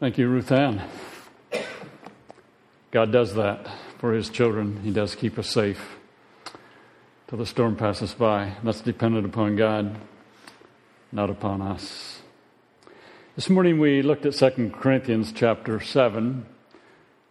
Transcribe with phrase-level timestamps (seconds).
[0.00, 0.80] Thank you, Ruth Ann.
[2.92, 3.66] God does that
[3.98, 4.80] for his children.
[4.84, 5.96] He does keep us safe
[7.26, 8.52] till the storm passes by.
[8.62, 9.96] That's dependent upon God,
[11.10, 12.20] not upon us.
[13.34, 16.46] This morning we looked at 2 Corinthians chapter 7,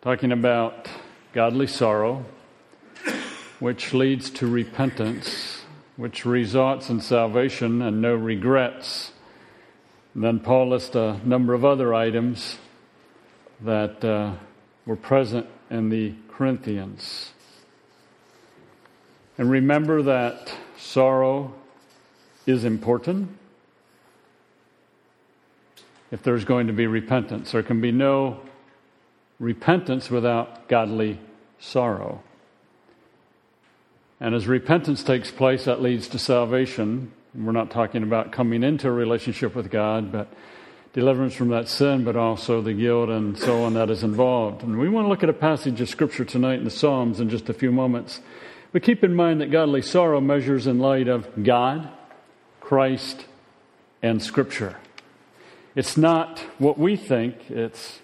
[0.01, 0.89] talking about
[1.31, 2.25] godly sorrow,
[3.61, 5.61] which leads to repentance,
[5.95, 9.13] which results in salvation and no regrets
[10.17, 12.57] and then Paul lists a number of other items
[13.61, 14.33] that uh,
[14.83, 17.33] were present in the Corinthians.
[19.37, 21.53] And remember that sorrow
[22.47, 23.37] is important
[26.09, 27.51] if there's going to be repentance.
[27.51, 28.39] There can be no
[29.37, 31.19] repentance without godly
[31.59, 32.23] sorrow.
[34.19, 37.11] And as repentance takes place, that leads to salvation.
[37.37, 40.27] We're not talking about coming into a relationship with God, but
[40.93, 44.63] deliverance from that sin, but also the guilt and so on that is involved.
[44.63, 47.29] And we want to look at a passage of Scripture tonight in the Psalms in
[47.29, 48.21] just a few moments.
[48.71, 51.87] But keep in mind that godly sorrow measures in light of God,
[52.59, 53.25] Christ,
[54.01, 54.75] and Scripture.
[55.75, 57.99] It's not what we think, it's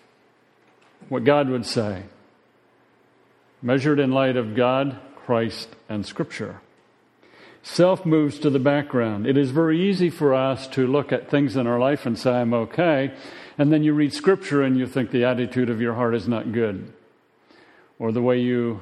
[1.10, 2.04] what God would say.
[3.64, 6.62] Measured in light of God, Christ, and Scripture.
[7.66, 9.26] Self moves to the background.
[9.26, 12.32] It is very easy for us to look at things in our life and say,
[12.34, 13.14] I'm okay.
[13.58, 16.52] And then you read scripture and you think the attitude of your heart is not
[16.52, 16.92] good.
[18.00, 18.82] Or the way you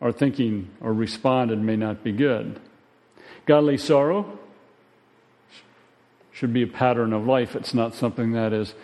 [0.00, 2.58] are thinking or responded may not be good.
[3.46, 4.38] Godly sorrow
[6.32, 7.54] should be a pattern of life.
[7.54, 8.74] It's not something that is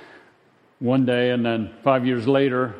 [0.78, 2.76] one day and then five years later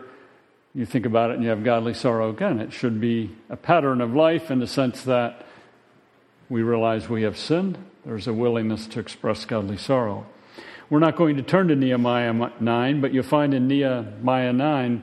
[0.75, 2.61] you think about it and you have godly sorrow again.
[2.61, 5.45] It should be a pattern of life in the sense that
[6.53, 10.27] we realize we have sinned, there's a willingness to express godly sorrow.
[10.91, 15.03] We're not going to turn to Nehemiah 9, but you'll find in Nehemiah 9,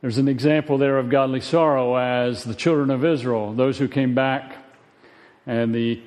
[0.00, 4.14] there's an example there of godly sorrow as the children of Israel, those who came
[4.14, 4.56] back
[5.46, 6.00] and the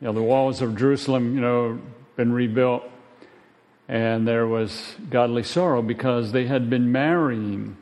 [0.00, 1.80] you know, the walls of Jerusalem, you know,
[2.14, 2.84] been rebuilt,
[3.88, 7.76] and there was godly sorrow because they had been marrying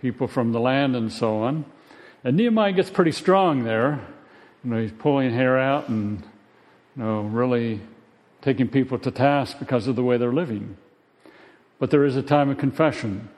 [0.00, 1.64] people from the land and so on.
[2.24, 4.00] And Nehemiah gets pretty strong there.
[4.62, 6.22] You know, he's pulling hair out and
[6.96, 7.80] you know, really
[8.42, 10.76] taking people to task because of the way they're living.
[11.80, 13.28] But there is a time of confession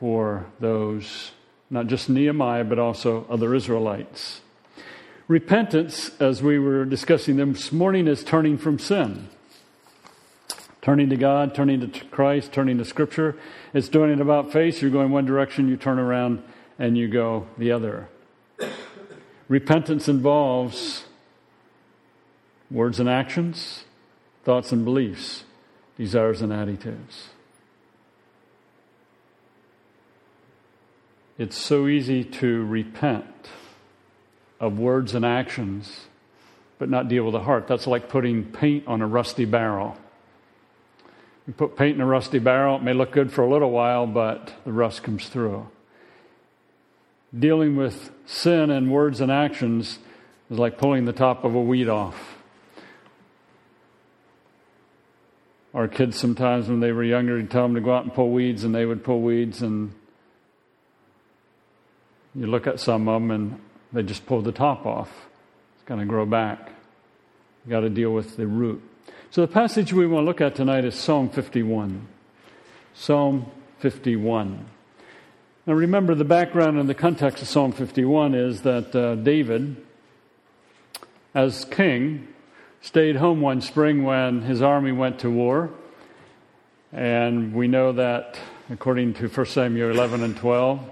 [0.00, 1.30] for those,
[1.70, 4.40] not just Nehemiah, but also other Israelites.
[5.28, 9.28] Repentance, as we were discussing this morning, is turning from sin.
[10.82, 13.36] Turning to God, turning to Christ, turning to Scripture.
[13.72, 14.82] It's doing it about face.
[14.82, 16.42] You're going one direction, you turn around
[16.78, 18.08] and you go the other.
[19.48, 21.04] Repentance involves
[22.70, 23.84] words and actions,
[24.44, 25.44] thoughts and beliefs,
[25.96, 27.28] desires and attitudes.
[31.38, 33.50] It's so easy to repent
[34.58, 36.06] of words and actions,
[36.78, 37.68] but not deal with the heart.
[37.68, 39.96] That's like putting paint on a rusty barrel.
[41.46, 44.06] You put paint in a rusty barrel, it may look good for a little while,
[44.06, 45.68] but the rust comes through
[47.38, 49.98] dealing with sin and words and actions
[50.50, 52.38] is like pulling the top of a weed off.
[55.74, 58.30] Our kids sometimes, when they were younger, you'd tell them to go out and pull
[58.30, 59.92] weeds, and they would pull weeds, and
[62.34, 63.60] you look at some of them, and
[63.92, 65.10] they just pull the top off.
[65.74, 66.70] It's going to grow back.
[67.64, 68.82] You've got to deal with the root.
[69.30, 72.08] So the passage we want to look at tonight is Psalm 51.
[72.94, 74.64] Psalm 51.
[75.66, 79.76] Now, remember, the background and the context of Psalm 51 is that uh, David,
[81.34, 82.28] as king,
[82.80, 85.70] stayed home one spring when his army went to war.
[86.92, 88.38] And we know that,
[88.70, 90.88] according to 1 Samuel 11 and 12,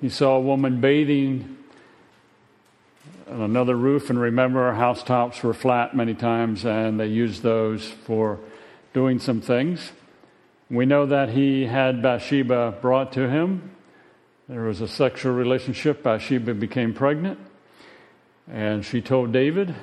[0.00, 1.58] he saw a woman bathing
[3.30, 4.08] on another roof.
[4.08, 8.40] And remember, our housetops were flat many times, and they used those for
[8.94, 9.92] doing some things.
[10.70, 13.75] We know that he had Bathsheba brought to him
[14.48, 15.98] there was a sexual relationship.
[15.98, 17.38] Uh, Bathsheba became pregnant,
[18.48, 19.74] and she told David,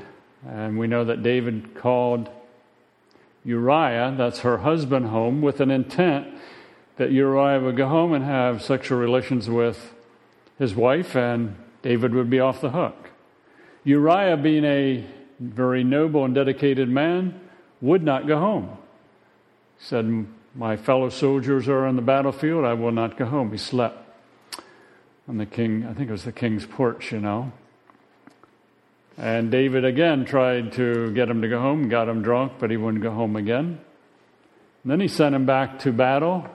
[0.47, 2.29] and we know that David called
[3.43, 6.27] Uriah, that's her husband, home with an intent
[6.95, 9.93] that Uriah would go home and have sexual relations with
[10.57, 13.09] his wife, and David would be off the hook.
[13.83, 15.03] Uriah, being a
[15.39, 17.37] very noble and dedicated man,
[17.81, 18.77] would not go home.
[19.77, 20.25] He said,
[20.55, 23.51] My fellow soldiers are on the battlefield, I will not go home.
[23.51, 24.02] He slept
[25.27, 27.51] on the king, I think it was the king's porch, you know.
[29.17, 32.77] And David again tried to get him to go home, got him drunk, but he
[32.77, 33.79] wouldn't go home again.
[34.83, 36.47] And then he sent him back to battle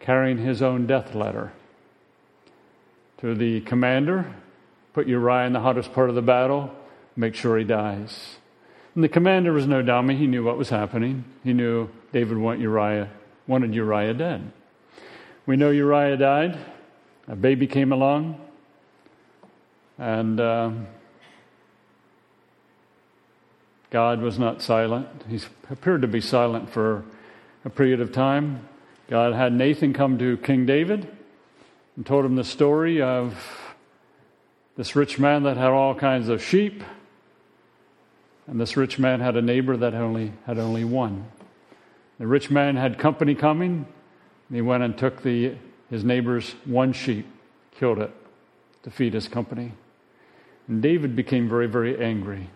[0.00, 1.52] carrying his own death letter
[3.18, 4.34] to the commander
[4.92, 6.70] put Uriah in the hottest part of the battle,
[7.16, 8.36] make sure he dies.
[8.94, 10.16] And the commander was no dummy.
[10.16, 11.24] He knew what was happening.
[11.42, 13.08] He knew David wanted Uriah,
[13.46, 14.52] wanted Uriah dead.
[15.46, 16.58] We know Uriah died.
[17.28, 18.40] A baby came along.
[19.98, 20.70] And uh,
[23.90, 25.06] God was not silent.
[25.28, 25.40] He
[25.70, 27.04] appeared to be silent for
[27.64, 28.66] a period of time.
[29.08, 31.06] God had Nathan come to King David
[31.96, 33.36] and told him the story of
[34.76, 36.82] this rich man that had all kinds of sheep,
[38.46, 41.26] and this rich man had a neighbor that only had only one.
[42.18, 43.86] The rich man had company coming,
[44.48, 45.56] and he went and took the,
[45.92, 47.26] his neighbor's one sheep,
[47.78, 48.10] killed it
[48.82, 49.72] to feed his company.
[50.66, 52.48] And David became very, very angry.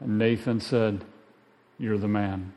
[0.00, 1.04] And Nathan said,
[1.78, 2.54] You're the man.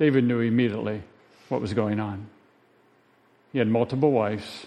[0.00, 1.04] David knew immediately
[1.48, 2.26] what was going on.
[3.52, 4.66] He had multiple wives,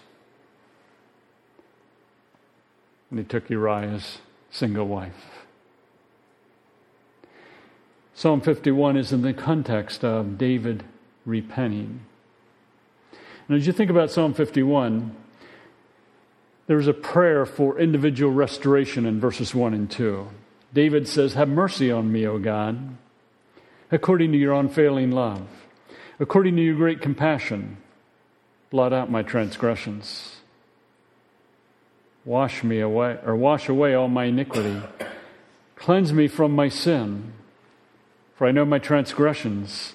[3.09, 4.19] and he took Uriah's
[4.51, 5.43] single wife.
[8.13, 10.85] Psalm 51 is in the context of David
[11.25, 12.01] repenting.
[13.47, 15.15] And as you think about Psalm 51,
[16.67, 20.27] there's a prayer for individual restoration in verses 1 and 2.
[20.73, 22.97] David says, Have mercy on me, O God,
[23.91, 25.47] according to your unfailing love
[26.19, 27.77] According to your great compassion,
[28.69, 30.37] blot out my transgressions.
[32.23, 34.81] Wash me away, or wash away all my iniquity.
[35.75, 37.33] Cleanse me from my sin,
[38.35, 39.93] for I know my transgressions.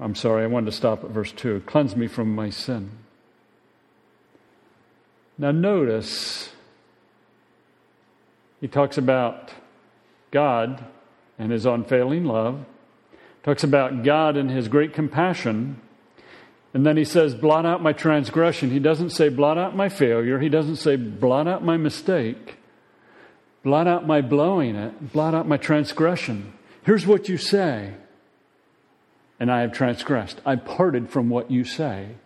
[0.00, 1.62] I'm sorry, I wanted to stop at verse 2.
[1.66, 2.90] Cleanse me from my sin.
[5.36, 6.50] Now, notice
[8.60, 9.52] he talks about
[10.30, 10.84] God
[11.38, 12.64] and his unfailing love
[13.42, 15.80] talks about God and his great compassion.
[16.74, 18.70] And then he says, blot out my transgression.
[18.70, 20.38] He doesn't say, blot out my failure.
[20.38, 22.56] He doesn't say, blot out my mistake.
[23.62, 25.12] Blot out my blowing it.
[25.12, 26.52] Blot out my transgression.
[26.82, 27.94] Here's what you say.
[29.40, 30.40] And I have transgressed.
[30.44, 32.16] I parted from what you say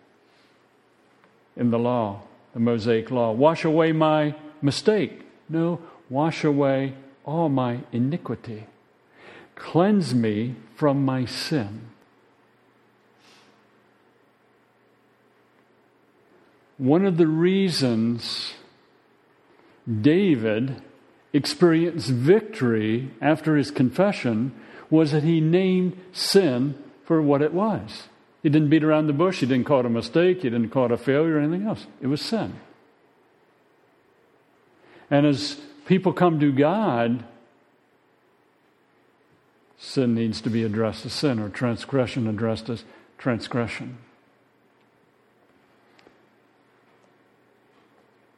[1.55, 2.21] in the law,
[2.53, 3.31] the Mosaic law.
[3.31, 5.21] Wash away my mistake.
[5.47, 5.79] No,
[6.09, 6.95] wash away
[7.25, 8.65] all my iniquity.
[9.55, 11.89] Cleanse me from my sin.
[16.77, 18.53] One of the reasons
[20.01, 20.81] David
[21.31, 24.53] experienced victory after his confession
[24.89, 28.03] was that he named sin for what it was.
[28.41, 30.85] He didn't beat around the bush, he didn't call it a mistake, he didn't call
[30.85, 31.87] it a failure or anything else.
[32.01, 32.59] It was sin.
[35.09, 37.23] And as people come to God,
[39.77, 42.83] sin needs to be addressed as sin or transgression addressed as
[43.17, 43.97] transgression.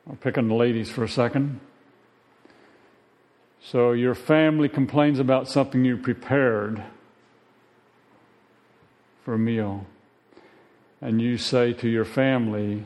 [0.08, 1.60] I'll pick on the ladies for a second.
[3.62, 6.84] So, your family complains about something you prepared
[9.26, 9.86] for a meal,
[11.02, 12.84] and you say to your family,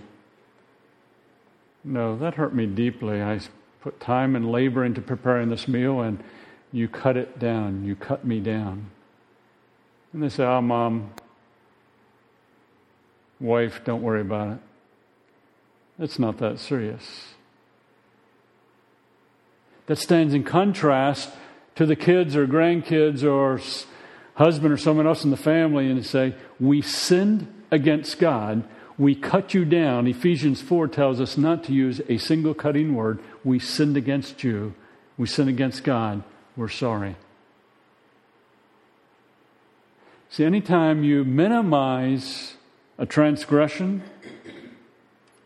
[1.83, 3.21] No, that hurt me deeply.
[3.21, 3.41] I
[3.81, 6.23] put time and labor into preparing this meal, and
[6.71, 7.83] you cut it down.
[7.83, 8.89] You cut me down.
[10.13, 11.11] And they say, Oh, mom,
[13.41, 14.59] wife, don't worry about it.
[15.99, 17.33] It's not that serious.
[19.87, 21.31] That stands in contrast
[21.75, 23.59] to the kids or grandkids or
[24.39, 28.63] husband or someone else in the family and say, We sinned against God.
[28.97, 30.07] We cut you down.
[30.07, 33.19] Ephesians 4 tells us not to use a single cutting word.
[33.45, 34.73] We sinned against you.
[35.17, 36.23] We sinned against God
[36.59, 37.15] we're sorry.
[40.29, 42.55] See, anytime you minimize
[42.97, 44.03] a transgression,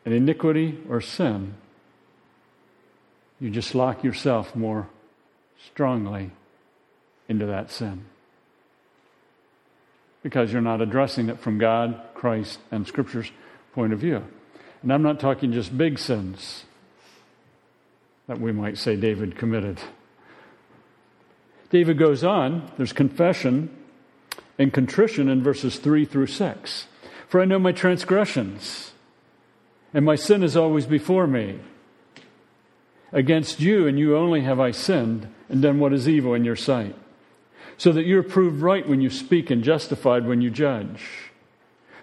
[0.05, 1.53] an iniquity, or sin,
[3.39, 4.89] you just lock yourself more
[5.67, 6.31] strongly
[7.29, 8.05] into that sin.
[10.23, 13.31] Because you're not addressing it from God, Christ, and Scripture's
[13.73, 14.23] point of view.
[14.81, 16.65] And I'm not talking just big sins
[18.27, 19.79] that we might say David committed.
[21.69, 23.69] David goes on, there's confession
[24.57, 26.87] and contrition in verses 3 through 6.
[27.27, 28.91] For I know my transgressions,
[29.93, 31.59] and my sin is always before me.
[33.11, 36.55] Against you and you only have I sinned and done what is evil in your
[36.55, 36.95] sight,
[37.77, 41.31] so that you are proved right when you speak and justified when you judge.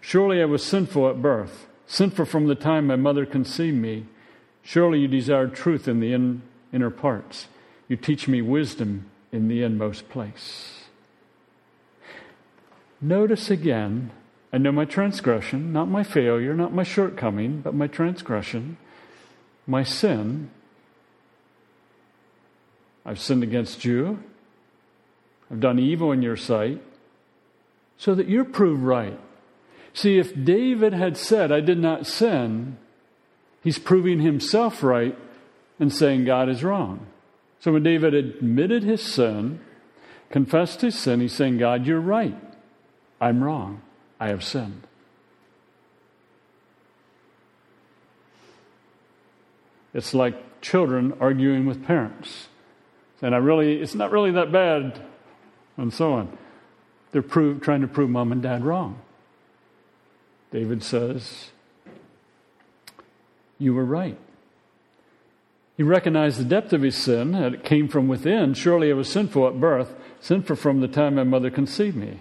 [0.00, 4.06] Surely I was sinful at birth, sinful from the time my mother conceived me.
[4.62, 7.46] Surely you desire truth in the in, inner parts.
[7.88, 10.80] You teach me wisdom in the inmost place.
[13.00, 14.10] Notice again,
[14.52, 18.76] I know my transgression, not my failure, not my shortcoming, but my transgression,
[19.66, 20.50] my sin.
[23.06, 24.22] I've sinned against you.
[25.50, 26.80] I've done evil in your sight,
[27.98, 29.18] so that you're proved right.
[29.92, 32.78] See, if David had said, I did not sin,
[33.62, 35.18] he's proving himself right
[35.80, 37.06] and saying God is wrong.
[37.58, 39.60] So when David admitted his sin,
[40.30, 42.36] confessed his sin, he's saying, God, you're right.
[43.20, 43.82] I'm wrong.
[44.18, 44.86] I have sinned.
[49.92, 52.46] It's like children arguing with parents.
[53.20, 55.02] And I really, it's not really that bad,
[55.76, 56.36] and so on.
[57.12, 59.00] They're prove, trying to prove mom and dad wrong.
[60.50, 61.50] David says,
[63.58, 64.18] You were right.
[65.76, 68.54] He recognized the depth of his sin, that it came from within.
[68.54, 72.20] Surely I was sinful at birth, sinful from the time my mother conceived me.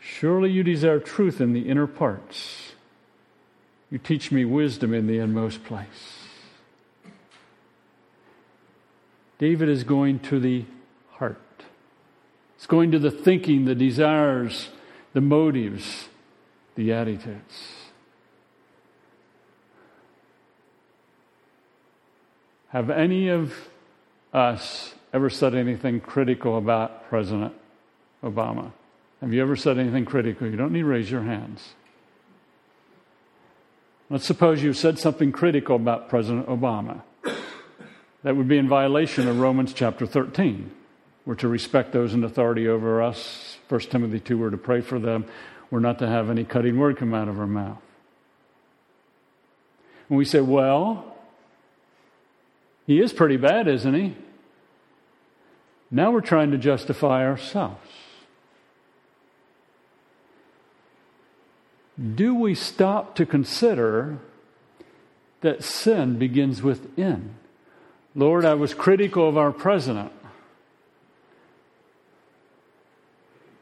[0.00, 2.72] Surely you desire truth in the inner parts.
[3.90, 6.28] You teach me wisdom in the inmost place.
[9.38, 10.64] David is going to the
[11.20, 11.38] heart.
[12.56, 14.70] It's going to the thinking, the desires,
[15.12, 16.08] the motives,
[16.76, 17.74] the attitudes.
[22.70, 23.52] Have any of
[24.32, 27.52] us ever said anything critical about President
[28.24, 28.72] Obama?
[29.20, 30.48] Have you ever said anything critical?
[30.48, 31.74] You don't need to raise your hands.
[34.08, 37.02] Let's suppose you said something critical about President Obama.
[38.22, 40.70] That would be in violation of Romans chapter 13.
[41.30, 43.56] We're to respect those in authority over us.
[43.68, 45.26] 1 Timothy 2, we're to pray for them.
[45.70, 47.80] We're not to have any cutting word come out of our mouth.
[50.08, 51.16] And we say, well,
[52.84, 54.16] he is pretty bad, isn't he?
[55.88, 57.88] Now we're trying to justify ourselves.
[62.16, 64.18] Do we stop to consider
[65.42, 67.36] that sin begins within?
[68.16, 70.10] Lord, I was critical of our president.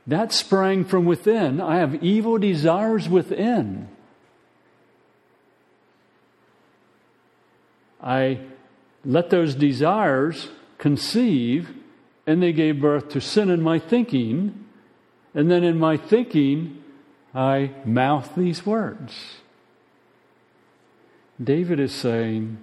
[0.09, 1.61] That sprang from within.
[1.61, 3.89] I have evil desires within.
[8.03, 8.41] I
[9.05, 10.49] let those desires
[10.79, 11.75] conceive,
[12.27, 14.65] and they gave birth to sin in my thinking.
[15.35, 16.83] And then in my thinking,
[17.35, 19.15] I mouth these words.
[21.43, 22.57] David is saying,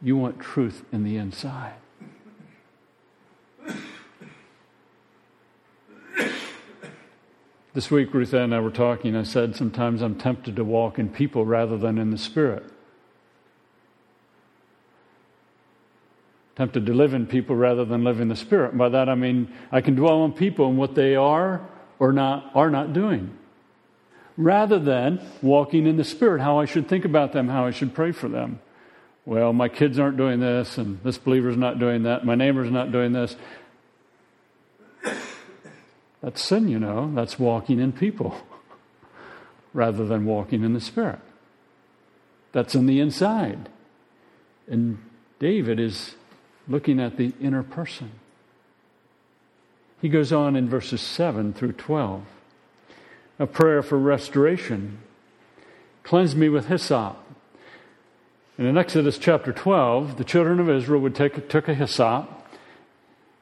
[0.00, 1.81] You want truth in the inside.
[7.74, 9.16] This week, Ruth and I were talking.
[9.16, 12.64] I said, Sometimes I'm tempted to walk in people rather than in the Spirit.
[16.56, 18.70] tempted to live in people rather than live in the spirit.
[18.70, 21.66] And by that I mean I can dwell on people and what they are
[21.98, 23.36] or not are not doing.
[24.36, 27.94] Rather than walking in the spirit, how I should think about them, how I should
[27.94, 28.60] pray for them.
[29.24, 32.90] Well, my kids aren't doing this, and this believer's not doing that, my neighbor's not
[32.90, 33.36] doing this.
[36.22, 37.10] That's sin, you know.
[37.14, 38.36] That's walking in people
[39.74, 41.18] rather than walking in the Spirit.
[42.52, 43.68] That's in the inside.
[44.68, 44.98] And
[45.38, 46.14] David is
[46.68, 48.12] looking at the inner person.
[50.00, 52.22] He goes on in verses 7 through 12.
[53.38, 54.98] A prayer for restoration.
[56.02, 57.18] Cleanse me with hyssop.
[58.58, 62.28] And in Exodus chapter 12, the children of Israel would take took a hyssop.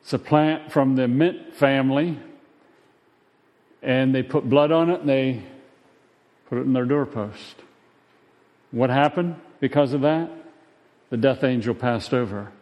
[0.02, 2.18] It's a plant from the mint family.
[3.82, 5.42] And they put blood on it and they
[6.48, 7.56] put it in their doorpost.
[8.70, 10.30] What happened because of that?
[11.10, 12.52] The death angel passed over.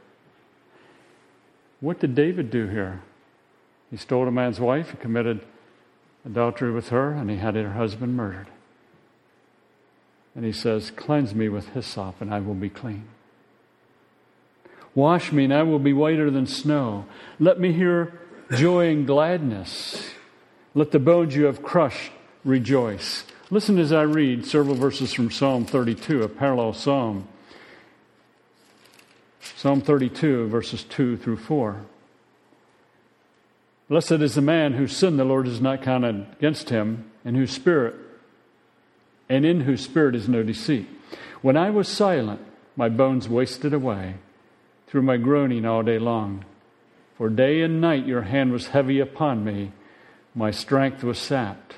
[1.80, 3.02] What did David do here?
[3.90, 5.44] He stole a man's wife, he committed
[6.25, 8.48] adultery with her, and he had her husband murdered.
[10.34, 13.08] And he says, Cleanse me with hyssop, and I will be clean.
[14.94, 17.06] Wash me, and I will be whiter than snow.
[17.38, 18.20] Let me hear
[18.54, 20.10] joy and gladness.
[20.78, 22.12] Let the bones you have crushed
[22.44, 23.25] rejoice.
[23.50, 27.26] Listen as I read several verses from Psalm 32, a parallel psalm.
[29.56, 31.85] Psalm 32, verses 2 through 4.
[33.88, 37.50] Blessed is the man whose sin the Lord has not counted against him, and whose
[37.50, 37.97] spirit,
[39.28, 40.87] and in whose spirit is no deceit.
[41.42, 42.40] When I was silent,
[42.76, 44.14] my bones wasted away
[44.87, 46.44] through my groaning all day long.
[47.16, 49.73] For day and night your hand was heavy upon me,
[50.38, 51.75] my strength was sapped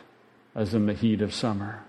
[0.54, 1.82] as in the heat of summer.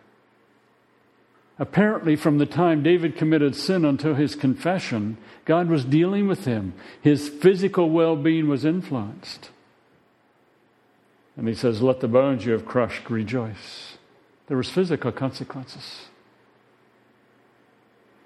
[1.60, 6.74] Apparently, from the time David committed sin until his confession, God was dealing with him.
[7.02, 9.50] His physical well being was influenced.
[11.36, 13.98] And he says, Let the bones you have crushed rejoice.
[14.48, 16.06] There was physical consequences.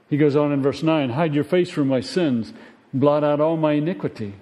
[0.08, 2.54] He goes on in verse 9 Hide your face from my sins,
[2.94, 4.36] blot out all my iniquity.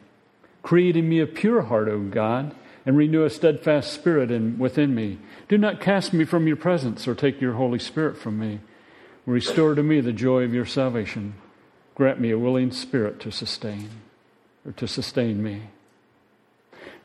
[0.62, 2.54] Create in me a pure heart, O God,
[2.86, 5.20] and renew a steadfast spirit in, within me.
[5.48, 8.60] Do not cast me from your presence or take your Holy Spirit from me.
[9.26, 11.36] Restore to me the joy of your salvation.
[11.96, 13.90] Grant me a willing spirit to sustain,
[14.66, 15.70] or to sustain me.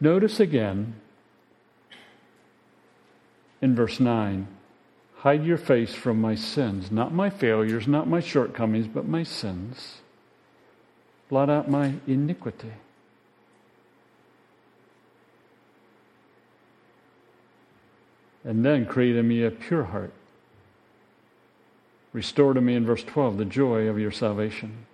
[0.00, 0.94] Notice again
[3.60, 4.46] in verse 9
[5.18, 9.98] hide your face from my sins, not my failures, not my shortcomings, but my sins.
[11.28, 12.72] Blot out my iniquity.
[18.48, 20.14] And then create in me a pure heart.
[22.14, 24.86] Restore to me in verse 12 the joy of your salvation.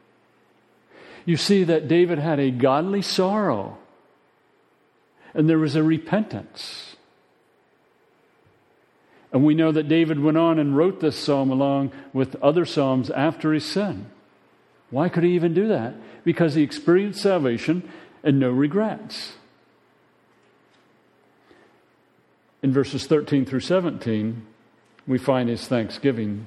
[1.24, 3.78] You see that David had a godly sorrow,
[5.34, 6.96] and there was a repentance.
[9.32, 13.08] And we know that David went on and wrote this psalm along with other psalms
[13.08, 14.06] after his sin.
[14.90, 15.94] Why could he even do that?
[16.24, 17.88] Because he experienced salvation
[18.24, 19.34] and no regrets.
[22.64, 24.42] In verses 13 through 17,
[25.06, 26.46] we find his thanksgiving.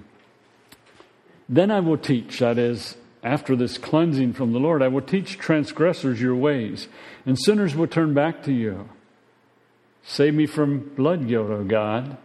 [1.47, 5.37] Then I will teach, that is, after this cleansing from the Lord, I will teach
[5.37, 6.87] transgressors your ways,
[7.27, 8.89] and sinners will turn back to you.
[10.01, 12.17] Save me from blood guilt, O God.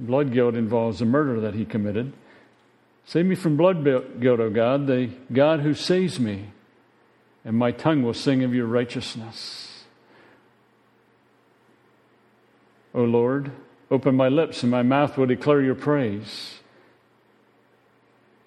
[0.00, 2.14] Blood guilt involves the murder that he committed.
[3.04, 6.52] Save me from blood guilt, O God, the God who saves me,
[7.44, 9.67] and my tongue will sing of your righteousness.
[12.98, 13.52] O Lord,
[13.92, 16.58] open my lips, and my mouth will declare your praise.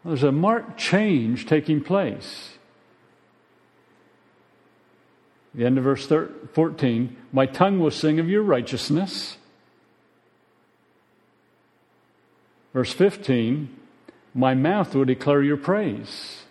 [0.03, 2.57] There's a marked change taking place.
[5.55, 6.05] The end of verse
[6.51, 9.37] 14 My tongue will sing of your righteousness.
[12.73, 13.73] Verse 15
[14.33, 16.43] My mouth will declare your praise.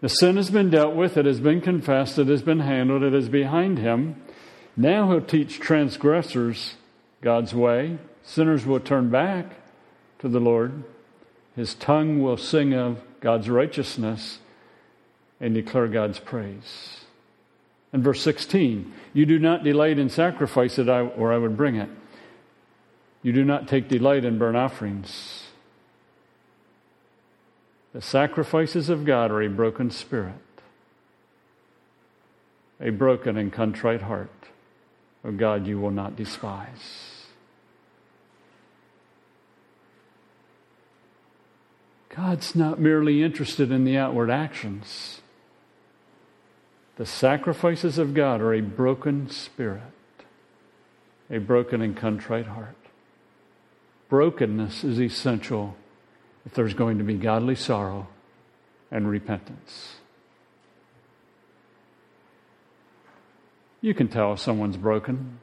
[0.00, 3.14] The sin has been dealt with, it has been confessed, it has been handled, it
[3.14, 4.20] is behind him.
[4.76, 6.74] Now he'll teach transgressors
[7.24, 7.98] God's way.
[8.22, 9.46] Sinners will turn back
[10.20, 10.84] to the Lord.
[11.56, 14.38] His tongue will sing of God's righteousness
[15.40, 17.00] and declare God's praise.
[17.92, 21.76] And verse 16, you do not delight in sacrifice that I, or I would bring
[21.76, 21.88] it.
[23.22, 25.44] You do not take delight in burnt offerings.
[27.94, 30.34] The sacrifices of God are a broken spirit,
[32.80, 34.30] a broken and contrite heart.
[35.24, 37.13] O God, you will not despise.
[42.16, 45.20] God's not merely interested in the outward actions.
[46.96, 49.82] The sacrifices of God are a broken spirit,
[51.28, 52.76] a broken and contrite heart.
[54.08, 55.76] Brokenness is essential
[56.46, 58.06] if there's going to be godly sorrow
[58.92, 59.96] and repentance.
[63.80, 65.40] You can tell if someone's broken.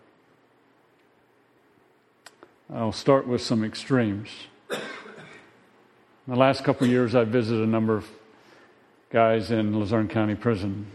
[2.73, 4.29] I'll start with some extremes.
[6.27, 8.07] In the last couple of years, I've visited a number of
[9.09, 10.85] guys in Luzerne County Prison.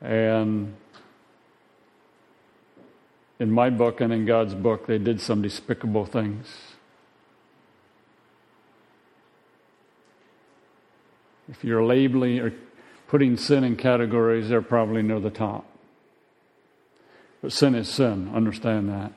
[0.00, 0.74] And
[3.38, 6.48] in my book and in God's book, they did some despicable things.
[11.48, 12.52] If you're labeling or
[13.06, 15.64] putting sin in categories, they're probably near the top.
[17.40, 19.12] But sin is sin, understand that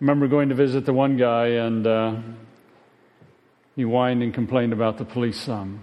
[0.00, 2.16] remember going to visit the one guy, and uh,
[3.76, 5.80] he whined and complained about the police some.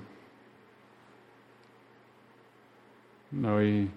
[3.32, 3.90] No, he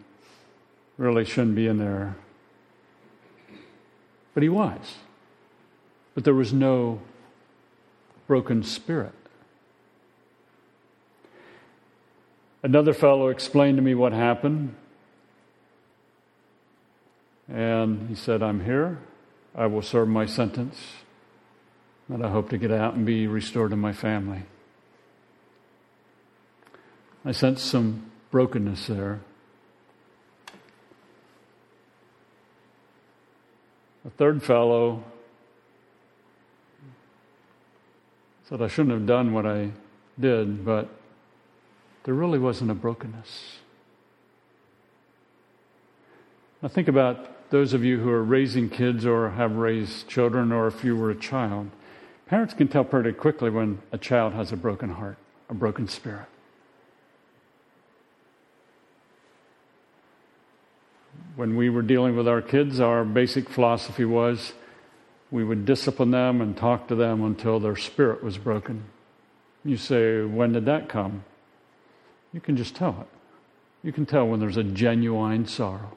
[0.99, 2.17] really shouldn't be in there.
[4.35, 4.97] But he was.
[6.15, 7.01] But there was no
[8.27, 9.15] broken spirit.
[12.63, 14.75] Another fellow explained to me what happened.
[17.49, 18.99] And he said, I'm here.
[19.55, 20.79] I will serve my sentence,
[22.09, 24.43] and I hope to get out and be restored to my family.
[27.25, 29.21] I sense some brokenness there.
[34.07, 35.05] A third fellow
[38.49, 39.73] said, I shouldn't have done what I
[40.19, 40.89] did, but
[42.05, 43.59] there really wasn't a brokenness.
[46.63, 50.67] I think about those of you who are raising kids or have raised children, or
[50.67, 51.71] if you were a child,
[52.27, 56.27] parents can tell pretty quickly when a child has a broken heart, a broken spirit.
[61.41, 64.53] when we were dealing with our kids, our basic philosophy was
[65.31, 68.85] we would discipline them and talk to them until their spirit was broken.
[69.65, 71.25] You say, when did that come?
[72.35, 73.07] You can just tell it.
[73.83, 75.97] You can tell when there's a genuine sorrow.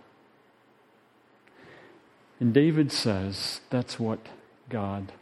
[2.43, 4.19] And David says that's what
[4.67, 5.13] God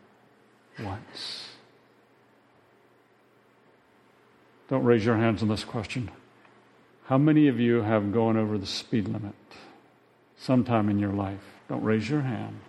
[0.84, 1.50] wants.
[4.68, 6.10] Don't raise your hands on this question.
[7.06, 9.36] How many of you have gone over the speed limit
[10.36, 11.44] sometime in your life?
[11.70, 12.60] Don't raise your hand.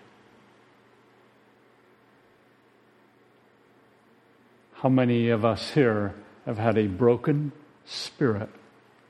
[4.74, 7.52] How many of us here have had a broken
[7.86, 8.50] spirit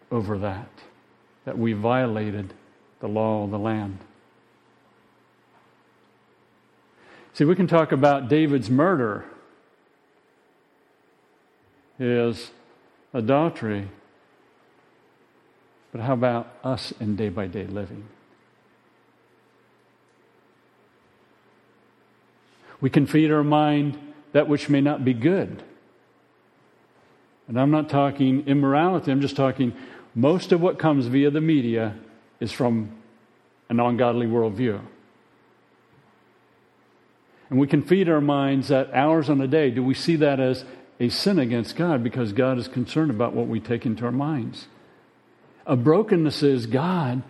[0.08, 0.70] over that?
[1.44, 2.54] That we violated
[3.00, 3.98] the law of the land?
[7.34, 9.24] See, we can talk about David's murder,
[11.96, 12.50] his
[13.14, 13.88] adultery,
[15.92, 18.04] but how about us in day by day living?
[22.82, 23.98] We can feed our mind
[24.32, 25.62] that which may not be good.
[27.48, 29.72] And I'm not talking immorality, I'm just talking
[30.14, 31.96] most of what comes via the media
[32.40, 32.90] is from
[33.70, 34.80] an ungodly worldview.
[37.52, 39.70] And we can feed our minds that hours on a day.
[39.70, 40.64] Do we see that as
[40.98, 44.68] a sin against God because God is concerned about what we take into our minds?
[45.66, 47.22] A brokenness is God,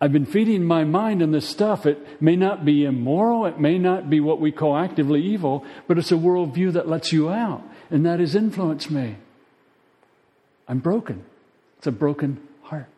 [0.00, 1.86] I've been feeding my mind in this stuff.
[1.86, 5.96] It may not be immoral, it may not be what we call actively evil, but
[5.96, 9.14] it's a worldview that lets you out, and that has influenced me.
[10.66, 11.24] I'm broken.
[11.76, 12.88] It's a broken heart.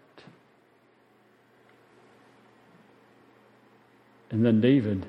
[4.30, 5.04] And then David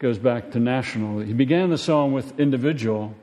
[0.00, 1.20] goes back to national.
[1.20, 3.14] He began the psalm with individual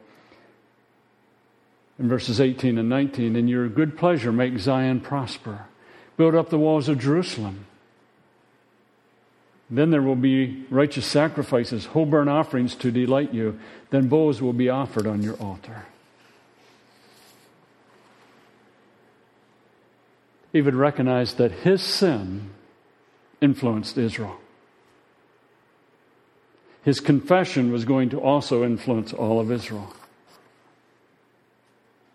[1.99, 3.35] in verses 18 and 19.
[3.35, 5.65] In your good pleasure, make Zion prosper.
[6.15, 7.65] Build up the walls of Jerusalem.
[9.69, 13.59] Then there will be righteous sacrifices, whole burnt offerings to delight you.
[13.89, 15.85] Then bulls will be offered on your altar.
[20.53, 22.51] David recognized that his sin
[23.41, 24.39] influenced Israel.
[26.87, 29.93] His confession was going to also influence all of Israel.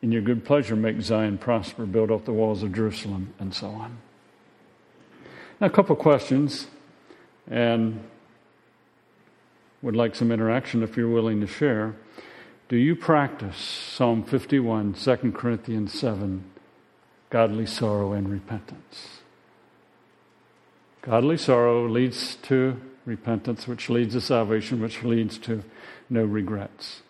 [0.00, 3.66] In your good pleasure, make Zion prosper, build up the walls of Jerusalem, and so
[3.66, 3.98] on.
[5.60, 6.68] Now, a couple questions,
[7.50, 8.02] and
[9.82, 11.94] would like some interaction if you're willing to share.
[12.70, 16.50] Do you practice Psalm 51, 2 Corinthians 7,
[17.28, 19.21] godly sorrow and repentance?
[21.02, 25.64] Godly sorrow leads to repentance, which leads to salvation, which leads to
[26.08, 27.02] no regrets.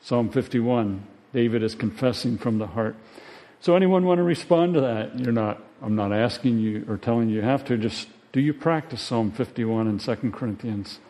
[0.00, 2.96] Psalm 51 David is confessing from the heart.
[3.60, 5.18] So, anyone want to respond to that?
[5.18, 7.76] You're not, I'm not asking you or telling you you have to.
[7.76, 11.00] Just do you practice Psalm 51 and 2 Corinthians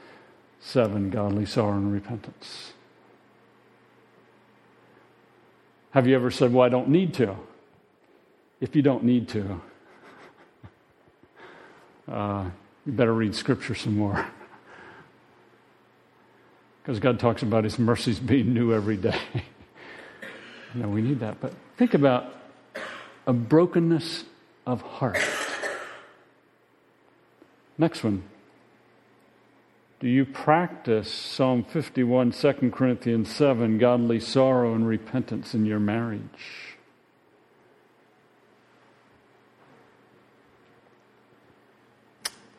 [0.61, 2.73] 7, godly sorrow and repentance?
[5.91, 7.37] Have you ever said, Well, I don't need to?
[8.61, 9.61] If you don't need to,
[12.11, 12.51] uh,
[12.85, 14.27] you better read Scripture some more.
[16.83, 19.21] Because God talks about His mercies being new every day.
[20.75, 21.41] No, we need that.
[21.41, 22.27] But think about
[23.27, 24.25] a brokenness
[24.67, 25.19] of heart.
[27.79, 28.25] Next one.
[30.01, 36.66] Do you practice Psalm 51, 2 Corinthians 7, godly sorrow and repentance in your marriage?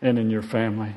[0.01, 0.95] And in your family?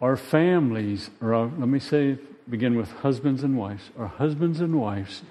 [0.00, 4.78] Our families, or our, let me say, begin with husbands and wives, our husbands and
[4.78, 5.22] wives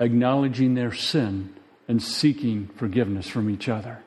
[0.00, 1.54] acknowledging their sin
[1.88, 4.02] and seeking forgiveness from each other.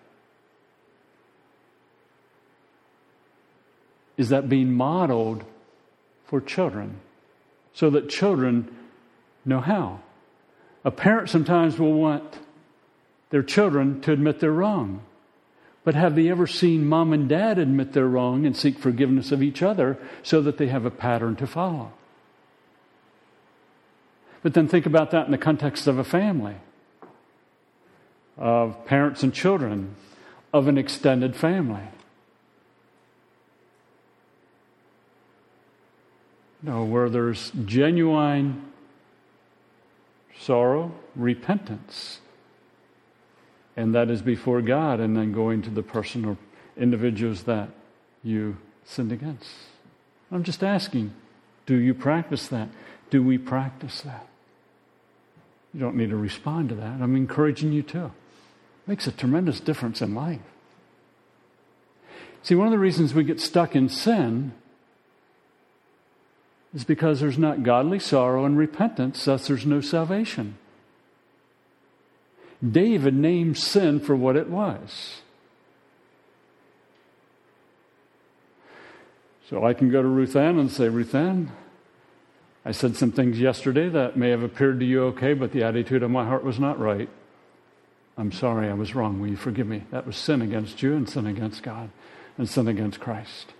[4.17, 5.43] Is that being modeled
[6.25, 6.99] for children
[7.73, 8.73] so that children
[9.43, 9.99] know how?
[10.85, 12.39] A parent sometimes will want
[13.35, 15.01] their children to admit they're wrong.
[15.83, 19.43] But have they ever seen mom and dad admit they're wrong and seek forgiveness of
[19.43, 21.91] each other so that they have a pattern to follow?
[24.41, 26.55] But then think about that in the context of a family,
[28.37, 29.97] of parents and children,
[30.53, 31.89] of an extended family.
[36.63, 38.71] No, where there's genuine
[40.39, 42.21] sorrow, repentance
[43.75, 46.37] and that is before God, and then going to the person or
[46.77, 47.69] individuals that
[48.23, 49.49] you sinned against.
[50.31, 51.13] I'm just asking,
[51.65, 52.69] do you practice that?
[53.09, 54.27] Do we practice that?
[55.73, 57.01] You don't need to respond to that.
[57.01, 58.05] I'm encouraging you to.
[58.05, 58.11] It
[58.87, 60.39] Makes a tremendous difference in life.
[62.43, 64.53] See, one of the reasons we get stuck in sin
[66.73, 70.57] is because there's not godly sorrow and repentance, thus, there's no salvation.
[72.63, 75.21] David named sin for what it was.
[79.49, 81.51] So I can go to Ruth Ann and say, Ruth Ann,
[82.65, 86.01] I said some things yesterday that may have appeared to you okay, but the attitude
[86.01, 87.09] of my heart was not right.
[88.17, 89.19] I'm sorry, I was wrong.
[89.19, 89.83] Will you forgive me?
[89.91, 91.89] That was sin against you and sin against God
[92.37, 93.53] and sin against Christ.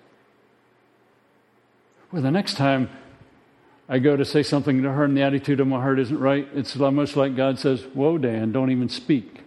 [2.12, 2.90] Well, the next time
[3.88, 6.48] I go to say something to her and the attitude of my heart isn't right,
[6.54, 9.42] it's almost like God says, Whoa, Dan, don't even speak.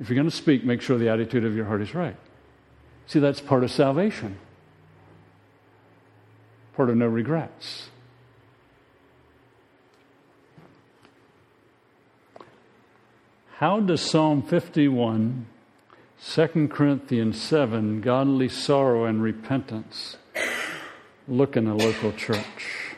[0.00, 2.16] If you're going to speak, make sure the attitude of your heart is right.
[3.06, 4.38] See, that's part of salvation,
[6.76, 7.88] part of no regrets.
[13.58, 15.46] How does Psalm 51,
[16.26, 20.16] 2 Corinthians 7, godly sorrow and repentance
[21.28, 22.96] look in a local church?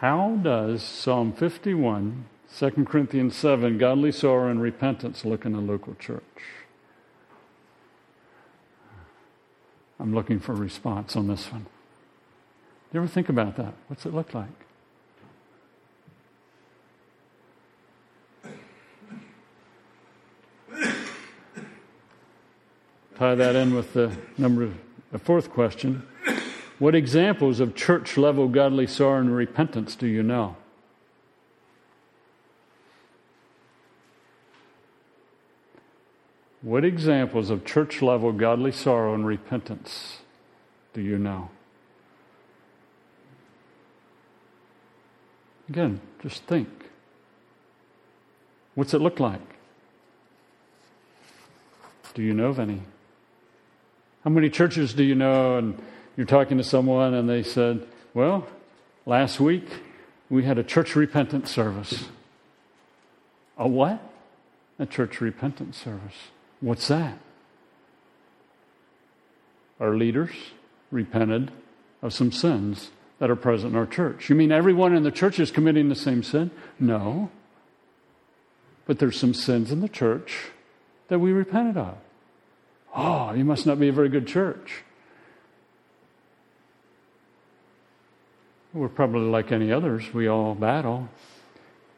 [0.00, 2.26] How does Psalm 51,
[2.58, 6.22] 2 Corinthians 7, godly sorrow and repentance look in a local church?
[9.98, 11.66] I'm looking for a response on this one.
[12.92, 13.72] You ever think about that?
[13.88, 14.65] What's it look like?
[23.18, 24.70] Tie that in with the number
[25.10, 26.06] the fourth question.
[26.78, 30.56] What examples of church level godly sorrow and repentance do you know?
[36.60, 40.18] What examples of church level godly sorrow and repentance
[40.92, 41.48] do you know?
[45.70, 46.68] Again, just think.
[48.74, 49.40] What's it look like?
[52.12, 52.82] Do you know of any?
[54.26, 55.56] How many churches do you know?
[55.56, 55.80] And
[56.16, 58.48] you're talking to someone and they said, Well,
[59.06, 59.68] last week
[60.28, 62.08] we had a church repentance service.
[63.56, 64.02] A what?
[64.80, 66.16] A church repentance service.
[66.60, 67.18] What's that?
[69.78, 70.34] Our leaders
[70.90, 71.52] repented
[72.02, 74.28] of some sins that are present in our church.
[74.28, 76.50] You mean everyone in the church is committing the same sin?
[76.80, 77.30] No.
[78.86, 80.48] But there's some sins in the church
[81.06, 81.96] that we repented of.
[82.98, 84.82] Oh, you must not be a very good church.
[88.72, 90.14] We're probably like any others.
[90.14, 91.10] We all battle.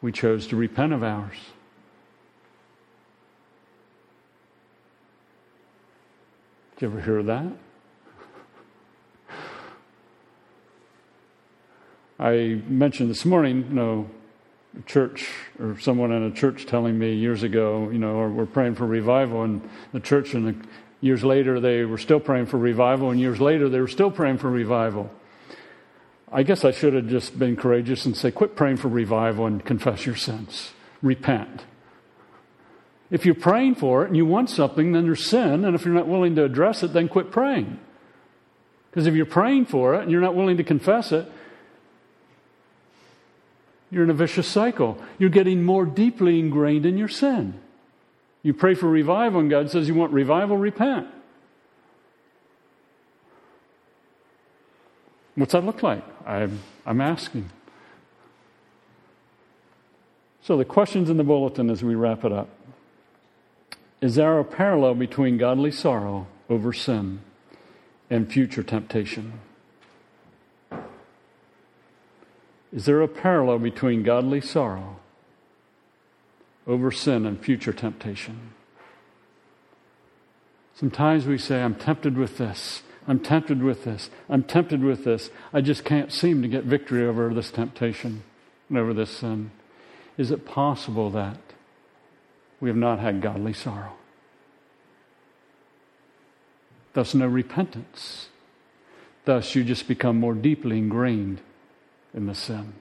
[0.03, 1.37] We chose to repent of ours.
[6.77, 7.53] Did you ever hear that?
[12.21, 14.11] I mentioned this morning, you know,
[14.87, 15.29] church
[15.61, 19.45] or someone in a church telling me years ago, you know, we're praying for revival
[19.45, 20.67] in the church, and
[21.01, 24.39] years later they were still praying for revival, and years later they were still praying
[24.39, 25.11] for revival.
[26.31, 29.65] I guess I should have just been courageous and say, quit praying for revival and
[29.65, 30.73] confess your sins.
[31.01, 31.65] Repent.
[33.11, 35.65] If you're praying for it and you want something, then there's sin.
[35.65, 37.79] And if you're not willing to address it, then quit praying.
[38.91, 41.31] Because if you're praying for it and you're not willing to confess it,
[43.91, 44.99] you're in a vicious cycle.
[45.19, 47.59] You're getting more deeply ingrained in your sin.
[48.43, 50.57] You pray for revival, and God says, You want revival?
[50.57, 51.09] Repent.
[55.35, 56.05] What's that look like?
[56.27, 57.51] I'm, I'm asking.
[60.43, 62.49] So, the questions in the bulletin as we wrap it up
[64.01, 67.21] Is there a parallel between godly sorrow over sin
[68.11, 69.41] and future temptation?
[72.73, 74.97] Is there a parallel between godly sorrow
[76.69, 78.53] over sin and future temptation?
[80.75, 82.83] Sometimes we say, I'm tempted with this.
[83.09, 84.11] I'm tempted with this.
[84.29, 85.31] I'm tempted with this.
[85.53, 88.23] I just can't seem to get victory over this temptation
[88.69, 89.51] and over this sin.
[90.19, 91.39] Is it possible that
[92.61, 93.95] we have not had godly sorrow?
[96.93, 98.29] Thus, no repentance.
[99.25, 101.41] Thus, you just become more deeply ingrained
[102.13, 102.75] in the sin.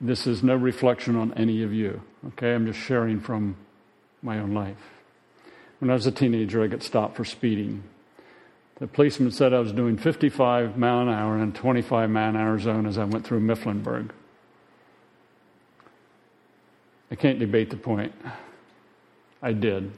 [0.00, 2.54] This is no reflection on any of you, okay?
[2.54, 3.56] I'm just sharing from
[4.22, 4.76] my own life.
[5.80, 7.82] When I was a teenager, I got stopped for speeding.
[8.78, 12.36] The policeman said I was doing 55 mile an hour in a 25 mile an
[12.36, 14.10] hour zone as I went through Mifflinburg.
[17.10, 18.12] I can't debate the point.
[19.42, 19.90] I did.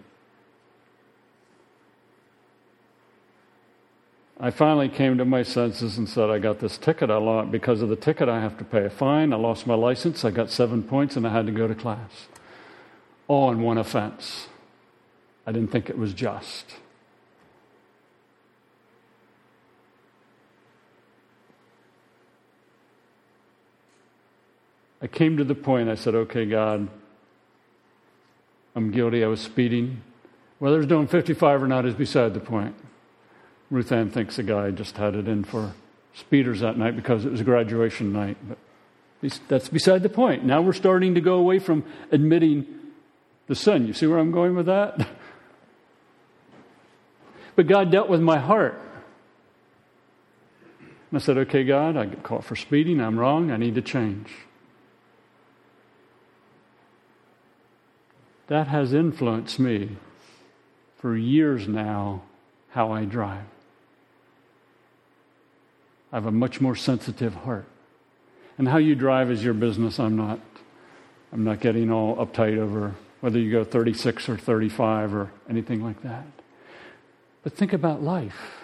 [4.43, 7.11] I finally came to my senses and said, I got this ticket.
[7.11, 9.35] I lost, because of the ticket, I have to pay a fine.
[9.35, 10.25] I lost my license.
[10.25, 12.27] I got seven points and I had to go to class.
[13.29, 14.49] All on one offense.
[15.47, 16.77] I didn't think it was just.
[25.03, 26.89] I came to the point, I said, okay, God,
[28.75, 29.23] I'm guilty.
[29.23, 30.03] I was speeding.
[30.59, 32.75] Whether it's doing 55 or not is beside the point.
[33.71, 35.73] Ruth Ann thinks the guy just had it in for
[36.15, 38.37] speeders that night because it was a graduation night.
[38.47, 38.59] But
[39.49, 40.45] that's beside the point.
[40.45, 42.67] Now we're starting to go away from admitting
[43.47, 43.87] the sin.
[43.87, 45.09] You see where I'm going with that?
[47.57, 48.81] But God dealt with my heart.
[51.11, 53.01] And I said, okay, God, I get caught for speeding.
[53.01, 53.51] I'm wrong.
[53.51, 54.31] I need to change.
[58.47, 59.97] That has influenced me
[60.97, 62.23] for years now
[62.71, 63.45] how I drive.
[66.13, 67.67] I have a much more sensitive heart.
[68.59, 69.99] And how you drive is your business.
[69.99, 70.41] I'm not
[71.33, 76.03] I'm not getting all uptight over whether you go 36 or 35 or anything like
[76.03, 76.25] that.
[77.43, 78.61] But think about life.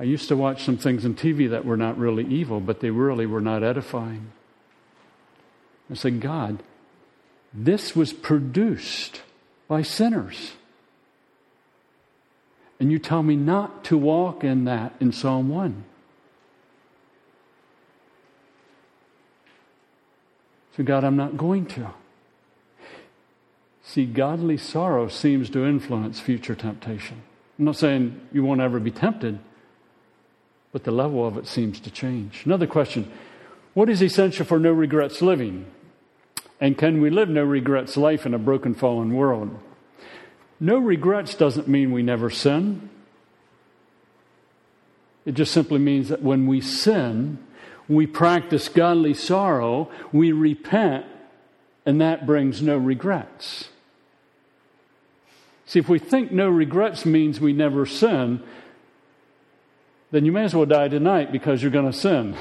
[0.00, 2.90] I used to watch some things on TV that were not really evil, but they
[2.90, 4.30] really were not edifying.
[5.90, 6.62] I said, God,
[7.52, 9.22] this was produced
[9.66, 10.52] by sinners.
[12.80, 15.84] And you tell me not to walk in that in Psalm 1.
[20.76, 21.90] So, God, I'm not going to.
[23.82, 27.22] See, godly sorrow seems to influence future temptation.
[27.58, 29.40] I'm not saying you won't ever be tempted,
[30.70, 32.42] but the level of it seems to change.
[32.44, 33.10] Another question
[33.74, 35.66] What is essential for no regrets living?
[36.60, 39.58] And can we live no regrets life in a broken, fallen world?
[40.60, 42.90] No regrets doesn't mean we never sin.
[45.24, 47.38] It just simply means that when we sin,
[47.88, 51.04] we practice godly sorrow, we repent,
[51.86, 53.68] and that brings no regrets.
[55.66, 58.42] See, if we think no regrets means we never sin,
[60.10, 62.34] then you may as well die tonight because you're going to sin.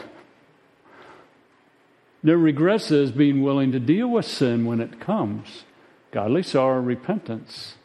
[2.24, 5.66] No regrets is being willing to deal with sin when it comes.
[6.12, 7.76] Godly sorrow, repentance.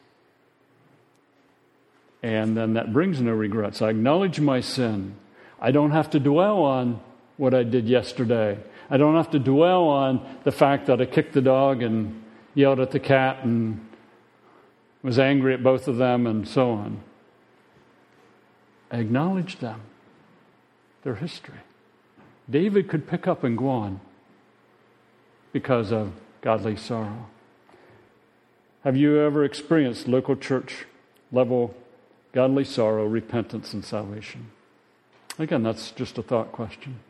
[2.23, 3.83] And then that brings no regrets.
[3.83, 5.17] I acknowledge my sin.
[5.61, 7.01] I don't have to dwell on
[7.37, 8.59] what I did yesterday.
[8.89, 12.23] I don't have to dwell on the fact that I kicked the dog and
[12.55, 13.85] yelled at the cat and
[15.03, 17.03] was angry at both of them and so on.
[18.91, 19.81] I acknowledge them,
[21.03, 21.61] their history.
[22.49, 24.01] David could pick up and go on
[25.53, 27.27] because of godly sorrow.
[28.85, 30.87] Have you ever experienced local church
[31.31, 31.75] level
[32.33, 34.51] godly sorrow, repentance, and salvation?
[35.38, 37.01] Again, that's just a thought question.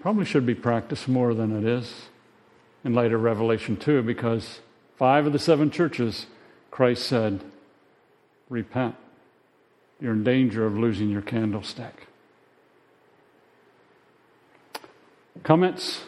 [0.00, 2.08] Probably should be practiced more than it is
[2.84, 4.60] in light of Revelation 2 because
[4.96, 6.26] five of the seven churches,
[6.70, 7.42] Christ said,
[8.48, 8.94] Repent.
[10.00, 12.06] You're in danger of losing your candlestick.
[15.42, 16.02] Comments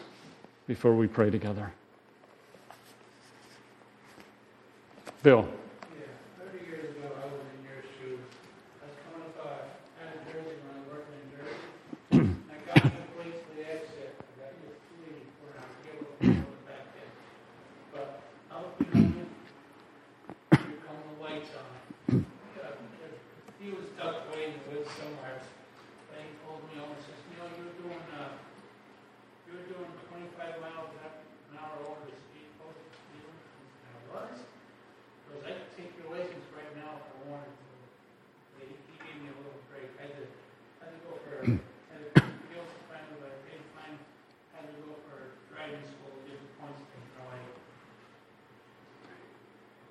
[0.66, 1.72] before we pray together?
[5.22, 5.48] Bill.
[16.22, 16.42] Mm-hmm.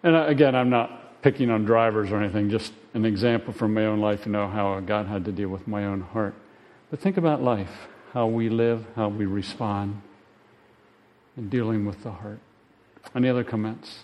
[0.10, 4.00] And again, I'm not picking on drivers or anything, just an example from my own
[4.00, 6.34] life to know how God had to deal with my own heart.
[6.90, 10.02] But think about life, how we live, how we respond
[11.38, 12.40] in dealing with the heart.
[13.16, 14.00] Any other comments?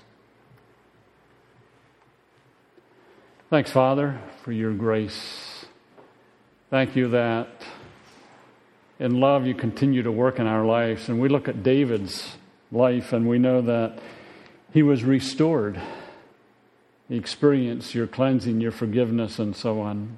[3.50, 5.66] Thanks, Father, for your grace.
[6.70, 7.48] Thank you that
[9.00, 11.10] in love you continue to work in our lives.
[11.10, 12.38] And we look at David's
[12.72, 13.98] life and we know that
[14.76, 15.82] he was restored.
[17.08, 20.18] He experienced your cleansing, your forgiveness, and so on.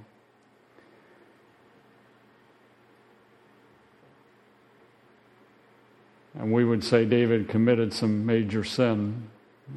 [6.33, 9.29] And we would say David committed some major sin.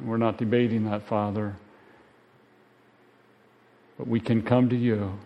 [0.05, 1.57] We're not debating that, Father.
[3.97, 5.19] But we can come to you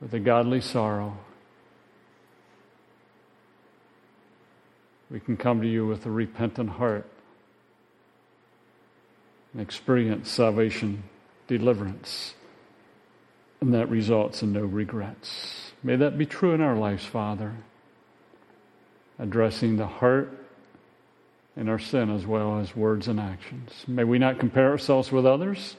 [0.00, 1.16] with a godly sorrow.
[5.10, 7.08] We can come to you with a repentant heart
[9.56, 11.02] and experience salvation,
[11.48, 12.34] deliverance,
[13.62, 15.72] and that results in no regrets.
[15.82, 17.54] May that be true in our lives, Father,
[19.18, 20.30] addressing the heart
[21.56, 23.72] and our sin as well as words and actions.
[23.86, 25.76] May we not compare ourselves with others.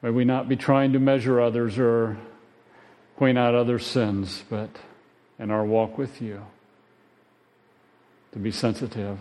[0.00, 2.16] May we not be trying to measure others or
[3.18, 4.70] point out other sins, but
[5.38, 6.46] in our walk with you,
[8.32, 9.18] to be sensitive.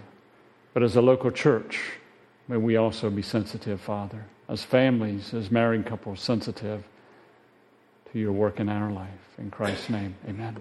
[0.74, 2.00] But as a local church,
[2.48, 4.26] may we also be sensitive, Father.
[4.48, 6.84] As families, as married couples, sensitive
[8.12, 9.10] to your work in our life.
[9.38, 10.58] In Christ's name, amen.